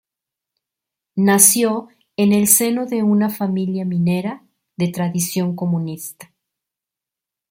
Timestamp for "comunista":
5.55-6.33